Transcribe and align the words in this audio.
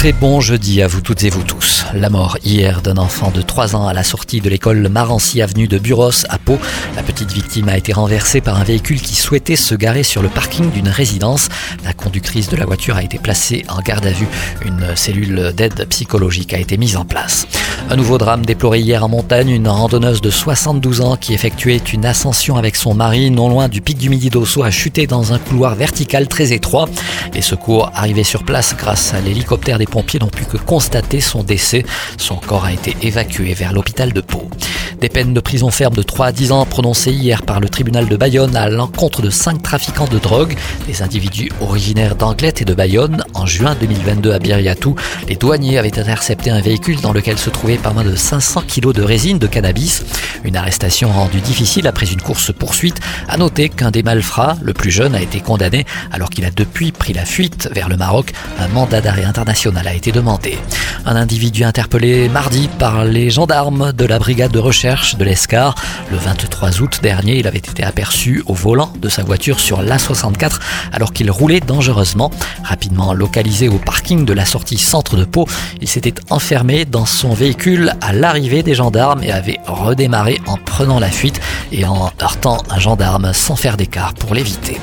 Très 0.00 0.12
bon 0.14 0.40
jeudi 0.40 0.80
à 0.80 0.86
vous 0.86 1.02
toutes 1.02 1.24
et 1.24 1.28
vous 1.28 1.42
tous. 1.42 1.84
La 1.92 2.08
mort 2.08 2.38
hier 2.42 2.80
d'un 2.80 2.96
enfant 2.96 3.30
de 3.30 3.42
3 3.42 3.76
ans 3.76 3.86
à 3.86 3.92
la 3.92 4.02
sortie 4.02 4.40
de 4.40 4.48
l'école 4.48 4.88
Marancy 4.88 5.42
avenue 5.42 5.68
de 5.68 5.78
Buros 5.78 6.24
à 6.30 6.38
Pau. 6.38 6.58
La 6.96 7.02
petite 7.02 7.30
victime 7.30 7.68
a 7.68 7.76
été 7.76 7.92
renversée 7.92 8.40
par 8.40 8.58
un 8.58 8.64
véhicule 8.64 9.02
qui 9.02 9.14
souhaitait 9.14 9.56
se 9.56 9.74
garer 9.74 10.02
sur 10.02 10.22
le 10.22 10.30
parking 10.30 10.70
d'une 10.70 10.88
résidence. 10.88 11.50
La 11.84 11.92
conductrice 11.92 12.48
de 12.48 12.56
la 12.56 12.64
voiture 12.64 12.96
a 12.96 13.02
été 13.02 13.18
placée 13.18 13.66
en 13.68 13.82
garde 13.82 14.06
à 14.06 14.10
vue. 14.10 14.26
Une 14.64 14.96
cellule 14.96 15.52
d'aide 15.54 15.86
psychologique 15.90 16.54
a 16.54 16.58
été 16.58 16.78
mise 16.78 16.96
en 16.96 17.04
place. 17.04 17.46
Un 17.90 17.96
nouveau 17.96 18.16
drame 18.16 18.46
déploré 18.46 18.80
hier 18.80 19.04
en 19.04 19.08
montagne. 19.08 19.50
Une 19.50 19.68
randonneuse 19.68 20.22
de 20.22 20.30
72 20.30 21.02
ans 21.02 21.16
qui 21.16 21.34
effectuait 21.34 21.76
une 21.76 22.06
ascension 22.06 22.56
avec 22.56 22.76
son 22.76 22.94
mari 22.94 23.30
non 23.30 23.50
loin 23.50 23.68
du 23.68 23.82
pic 23.82 23.98
du 23.98 24.08
Midi 24.08 24.30
d'Osso 24.30 24.62
a 24.62 24.70
chuté 24.70 25.06
dans 25.06 25.34
un 25.34 25.38
couloir 25.38 25.74
vertical 25.74 26.26
très 26.26 26.54
étroit. 26.54 26.88
Les 27.34 27.42
secours 27.42 27.90
arrivés 27.94 28.24
sur 28.24 28.44
place 28.44 28.74
grâce 28.74 29.12
à 29.12 29.20
l'hélicoptère 29.20 29.76
des 29.76 29.89
pompiers 29.90 30.20
n'ont 30.20 30.28
pu 30.28 30.44
que 30.44 30.56
constater 30.56 31.20
son 31.20 31.42
décès. 31.42 31.84
Son 32.16 32.36
corps 32.36 32.64
a 32.64 32.72
été 32.72 32.96
évacué 33.02 33.52
vers 33.52 33.72
l'hôpital 33.72 34.12
de 34.12 34.20
Pau. 34.20 34.48
Des 35.00 35.08
peines 35.08 35.32
de 35.32 35.40
prison 35.40 35.70
ferme 35.70 35.94
de 35.94 36.02
3 36.02 36.26
à 36.26 36.32
10 36.32 36.52
ans 36.52 36.66
prononcées 36.66 37.12
hier 37.12 37.42
par 37.42 37.58
le 37.58 37.70
tribunal 37.70 38.06
de 38.06 38.16
Bayonne 38.16 38.54
à 38.54 38.68
l'encontre 38.68 39.22
de 39.22 39.30
5 39.30 39.62
trafiquants 39.62 40.06
de 40.06 40.18
drogue, 40.18 40.54
des 40.86 41.00
individus 41.00 41.50
originaires 41.62 42.16
d'Anglette 42.16 42.60
et 42.60 42.66
de 42.66 42.74
Bayonne. 42.74 43.24
En 43.32 43.46
juin 43.46 43.74
2022 43.80 44.32
à 44.32 44.38
Biriatou, 44.38 44.96
les 45.26 45.36
douaniers 45.36 45.78
avaient 45.78 45.98
intercepté 45.98 46.50
un 46.50 46.60
véhicule 46.60 47.00
dans 47.00 47.14
lequel 47.14 47.38
se 47.38 47.48
trouvait 47.48 47.78
pas 47.78 47.94
moins 47.94 48.04
de 48.04 48.14
500 48.14 48.64
kilos 48.68 48.94
de 48.94 49.02
résine 49.02 49.38
de 49.38 49.46
cannabis. 49.46 50.04
Une 50.44 50.56
arrestation 50.56 51.10
rendue 51.10 51.40
difficile 51.40 51.86
après 51.86 52.12
une 52.12 52.20
course-poursuite. 52.20 53.00
À 53.26 53.38
noter 53.38 53.70
qu'un 53.70 53.90
des 53.90 54.02
malfrats, 54.02 54.58
le 54.60 54.74
plus 54.74 54.90
jeune, 54.90 55.14
a 55.14 55.22
été 55.22 55.40
condamné 55.40 55.86
alors 56.12 56.28
qu'il 56.28 56.44
a 56.44 56.50
depuis 56.50 56.92
pris 56.92 57.14
la 57.14 57.24
fuite 57.24 57.70
vers 57.72 57.88
le 57.88 57.96
Maroc. 57.96 58.32
Un 58.58 58.68
mandat 58.68 59.00
d'arrêt 59.00 59.24
international 59.24 59.88
a 59.88 59.94
été 59.94 60.12
demandé. 60.12 60.58
Un 61.06 61.16
individu 61.16 61.64
interpellé 61.64 62.28
mardi 62.28 62.68
par 62.78 63.06
les 63.06 63.30
gendarmes 63.30 63.92
de 63.92 64.04
la 64.04 64.18
brigade 64.18 64.52
de 64.52 64.58
de 64.90 65.24
l'Escar. 65.24 65.76
Le 66.10 66.16
23 66.16 66.82
août 66.82 66.98
dernier, 67.00 67.38
il 67.38 67.46
avait 67.46 67.58
été 67.58 67.84
aperçu 67.84 68.42
au 68.46 68.54
volant 68.54 68.92
de 69.00 69.08
sa 69.08 69.22
voiture 69.22 69.60
sur 69.60 69.82
l'A64 69.82 70.58
alors 70.92 71.12
qu'il 71.12 71.30
roulait 71.30 71.60
dangereusement. 71.60 72.32
Rapidement 72.64 73.14
localisé 73.14 73.68
au 73.68 73.78
parking 73.78 74.24
de 74.24 74.32
la 74.32 74.44
sortie 74.44 74.78
centre 74.78 75.16
de 75.16 75.24
Pau, 75.24 75.46
il 75.80 75.86
s'était 75.86 76.14
enfermé 76.28 76.84
dans 76.84 77.06
son 77.06 77.32
véhicule 77.34 77.92
à 78.00 78.12
l'arrivée 78.12 78.64
des 78.64 78.74
gendarmes 78.74 79.22
et 79.22 79.30
avait 79.30 79.60
redémarré 79.66 80.40
en 80.48 80.56
prenant 80.56 80.98
la 80.98 81.10
fuite 81.10 81.40
et 81.70 81.84
en 81.84 82.10
heurtant 82.20 82.58
un 82.68 82.80
gendarme 82.80 83.32
sans 83.32 83.54
faire 83.54 83.76
d'écart 83.76 84.14
pour 84.14 84.34
l'éviter. 84.34 84.80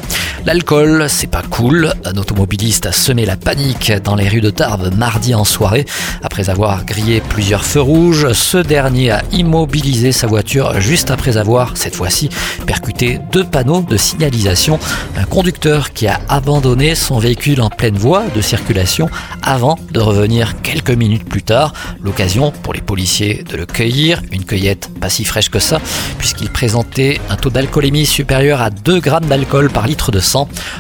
L'alcool, 0.48 1.08
c'est 1.10 1.28
pas 1.28 1.42
cool. 1.42 1.92
Un 2.06 2.16
automobiliste 2.16 2.86
a 2.86 2.94
semé 2.94 3.26
la 3.26 3.36
panique 3.36 3.92
dans 4.02 4.16
les 4.16 4.30
rues 4.30 4.40
de 4.40 4.50
Tarbes 4.50 4.96
mardi 4.96 5.36
en 5.36 5.44
soirée. 5.44 5.86
Après 6.24 6.50
avoir 6.50 6.86
grillé 6.86 7.20
plusieurs 7.20 7.66
feux 7.66 7.82
rouges, 7.82 8.32
ce 8.32 8.58
dernier 8.58 9.12
a 9.12 9.24
immobilisé 9.34 10.14
sa 10.14 10.26
voiture 10.26 10.80
juste 10.80 11.12
après 11.12 11.36
avoir, 11.36 11.76
cette 11.76 11.98
fois-ci, 11.98 12.30
percuté 12.66 13.20
deux 13.34 13.44
panneaux 13.44 13.82
de 13.82 13.98
signalisation. 13.98 14.80
Un 15.18 15.26
conducteur 15.26 15.92
qui 15.92 16.08
a 16.08 16.22
abandonné 16.30 16.96
son 16.96 17.20
véhicule 17.20 17.60
en 17.60 17.70
pleine 17.70 17.98
voie 17.98 18.24
de 18.34 18.40
circulation 18.40 19.10
avant 19.44 19.78
de 19.92 20.00
revenir 20.00 20.62
quelques 20.62 20.92
minutes 20.92 21.28
plus 21.28 21.44
tard. 21.44 21.74
L'occasion 22.02 22.54
pour 22.64 22.72
les 22.72 22.80
policiers 22.80 23.44
de 23.44 23.58
le 23.58 23.66
cueillir, 23.66 24.22
une 24.32 24.46
cueillette 24.46 24.90
pas 25.02 25.10
si 25.10 25.26
fraîche 25.26 25.50
que 25.50 25.60
ça, 25.60 25.82
puisqu'il 26.18 26.50
présentait 26.50 27.20
un 27.30 27.36
taux 27.36 27.50
d'alcoolémie 27.50 28.06
supérieur 28.06 28.62
à 28.62 28.70
2 28.70 29.02
grammes 29.02 29.26
d'alcool 29.26 29.70
par 29.70 29.88
litre 29.88 30.14
de 30.14 30.22
sang 30.22 30.37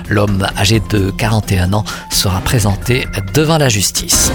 L'homme 0.09 0.45
âgé 0.57 0.81
de 0.91 1.09
41 1.12 1.73
ans 1.73 1.85
sera 2.12 2.40
présenté 2.41 3.07
devant 3.34 3.57
la 3.57 3.69
justice. 3.69 4.31